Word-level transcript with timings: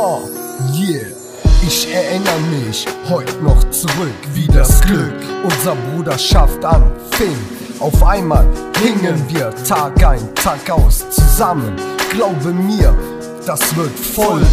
Oh, 0.00 0.20
yeah. 0.76 1.08
Ich 1.66 1.92
erinnere 1.92 2.38
mich 2.52 2.86
heute 3.08 3.34
noch 3.42 3.68
zurück, 3.70 4.14
wie 4.32 4.46
das 4.46 4.80
Glück 4.82 5.12
unser 5.42 5.74
Bruderschaft 5.74 6.64
anfing. 6.64 7.36
Auf 7.80 8.00
einmal 8.04 8.46
hingen 8.80 9.20
wir 9.28 9.52
Tag 9.64 10.00
ein, 10.04 10.32
Tag 10.36 10.70
aus 10.70 11.04
zusammen. 11.10 11.74
Glaube 12.12 12.52
mir, 12.52 12.96
das 13.44 13.74
wird 13.74 13.98
voll. 13.98 14.46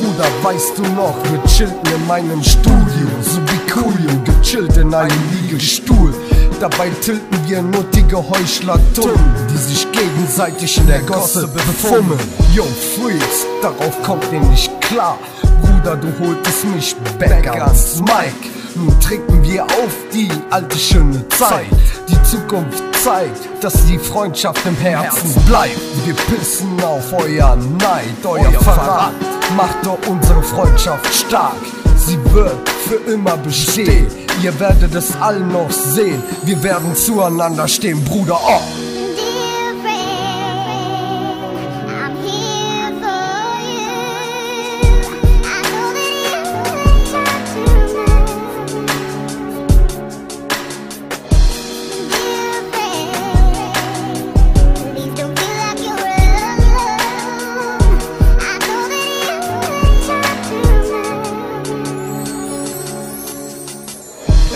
Bruder, 0.00 0.28
weißt 0.42 0.78
du 0.78 0.82
noch, 0.82 1.14
wir 1.30 1.44
chillten 1.44 1.94
in 1.94 2.06
meinem 2.08 2.42
Studio, 2.42 3.08
so 3.22 3.40
wie 3.40 3.70
Coolio, 3.70 4.20
gechillt 4.24 4.78
in 4.78 4.92
einem 4.92 5.16
Liegestuhl. 5.32 6.12
Dabei 6.60 6.90
tilten 7.00 7.38
wir 7.46 7.62
nuttige 7.62 8.16
Heuchler 8.16 8.80
dumm, 8.92 9.12
die 9.48 9.56
sich 9.56 9.86
gegenseitig 9.92 10.76
in 10.78 10.88
der 10.88 11.00
Gosse 11.02 11.46
befummeln. 11.46 12.18
Yo, 12.52 12.64
Freaks, 12.64 13.46
darauf 13.62 14.02
kommt 14.02 14.24
ihr 14.32 14.40
nicht 14.40 14.68
klar. 14.80 15.18
Bruder, 15.60 15.96
du 15.96 16.08
holtest 16.18 16.64
mich 16.74 16.96
back 17.16 17.46
ans 17.46 18.00
Mike. 18.00 18.50
Nun 18.74 18.98
trinken 19.00 19.40
wir 19.44 19.62
auf 19.64 19.94
die 20.12 20.30
alte 20.50 20.76
schöne 20.76 21.28
Zeit. 21.28 21.66
Die 22.08 22.22
Zukunft 22.24 22.82
zeigt, 23.04 23.62
dass 23.62 23.86
die 23.86 23.98
Freundschaft 23.98 24.66
im 24.66 24.76
Herzen 24.76 25.32
bleibt. 25.46 25.78
Wir 26.04 26.14
pissen 26.14 26.82
auf 26.82 27.12
euer 27.12 27.54
Neid, 27.54 28.24
euer 28.24 28.50
Verrat. 28.50 29.12
Macht 29.56 29.76
doch 29.84 29.98
unsere 30.08 30.42
Freundschaft 30.42 31.14
stark. 31.14 31.54
Sie 31.96 32.18
wird 32.32 32.68
für 32.68 33.12
immer 33.12 33.36
bestehen. 33.36 34.27
Ihr 34.42 34.60
werdet 34.60 34.94
es 34.94 35.16
alle 35.16 35.40
noch 35.40 35.70
sehen. 35.70 36.22
Wir 36.44 36.62
werden 36.62 36.94
zueinander 36.94 37.66
stehen, 37.66 38.04
Bruder. 38.04 38.38
Oh. 38.40 38.87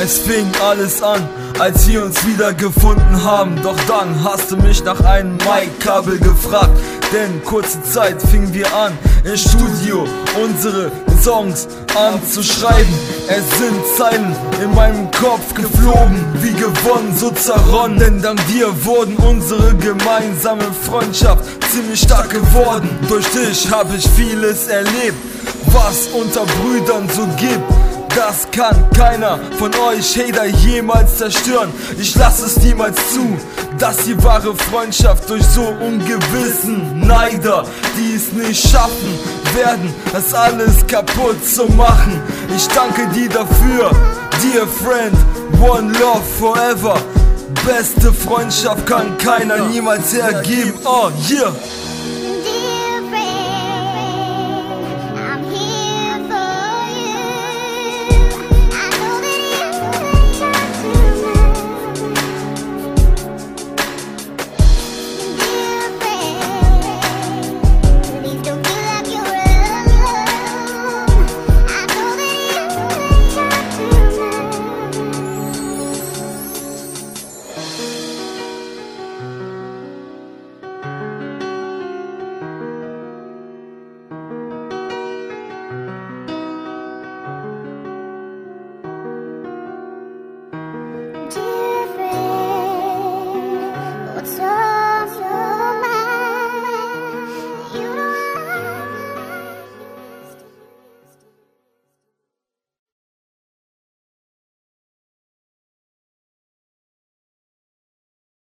Es 0.02 0.18
fing 0.18 0.50
alles 0.60 1.00
an, 1.00 1.28
als 1.60 1.86
wir 1.86 2.02
uns 2.04 2.26
wieder 2.26 2.52
gefunden 2.54 3.22
haben. 3.22 3.54
Doch 3.62 3.78
dann 3.86 4.24
hast 4.24 4.50
du 4.50 4.56
mich 4.56 4.82
nach 4.82 5.00
einem 5.04 5.36
Mic-Kabel 5.36 6.18
gefragt. 6.18 6.76
Denn 7.12 7.40
kurze 7.44 7.80
Zeit 7.84 8.20
fingen 8.20 8.52
wir 8.52 8.66
an, 8.74 8.98
im 9.22 9.36
Studio 9.36 10.04
unsere 10.42 10.90
Songs 11.22 11.68
anzuschreiben. 11.94 12.92
Es 13.28 13.58
sind 13.58 13.86
Zeilen 13.96 14.34
in 14.60 14.74
meinem 14.74 15.08
Kopf 15.12 15.54
geflogen, 15.54 16.24
wie 16.40 16.54
gewonnen, 16.54 17.14
so 17.16 17.30
zerronnen. 17.30 18.00
Denn 18.00 18.20
dank 18.20 18.44
dir 18.48 18.72
wurden 18.84 19.14
unsere 19.18 19.72
gemeinsame 19.76 20.64
Freundschaft 20.84 21.44
ziemlich 21.70 22.00
stark 22.00 22.30
geworden. 22.30 22.90
Durch 23.08 23.26
dich 23.28 23.70
habe 23.70 23.94
ich 23.94 24.08
vieles 24.16 24.66
erlebt, 24.66 25.18
was 25.66 26.08
unter 26.08 26.44
Brüdern 26.44 27.08
so 27.08 27.24
gibt. 27.36 27.91
Das 28.14 28.50
kann 28.50 28.90
keiner 28.90 29.38
von 29.58 29.70
euch 29.74 30.16
Hater 30.16 30.46
jemals 30.46 31.16
zerstören. 31.16 31.72
Ich 31.98 32.14
lasse 32.14 32.46
es 32.46 32.58
niemals 32.58 32.96
zu, 33.12 33.38
dass 33.78 33.98
die 34.04 34.22
wahre 34.22 34.54
Freundschaft 34.54 35.30
durch 35.30 35.44
so 35.44 35.62
ungewissen 35.62 37.00
Neider, 37.00 37.64
die 37.96 38.14
es 38.14 38.32
nicht 38.32 38.68
schaffen 38.68 39.18
werden, 39.54 39.94
das 40.12 40.34
alles 40.34 40.86
kaputt 40.86 41.42
zu 41.46 41.66
machen. 41.72 42.20
Ich 42.54 42.68
danke 42.68 43.06
dir 43.08 43.30
dafür, 43.30 43.90
dear 44.42 44.66
friend, 44.66 45.16
one 45.60 45.92
love 45.98 46.22
forever. 46.38 47.00
Beste 47.64 48.12
Freundschaft 48.12 48.86
kann 48.86 49.16
keiner 49.18 49.68
niemals 49.68 50.12
hergeben. 50.12 50.74
Oh 50.84 51.10
yeah. 51.30 51.52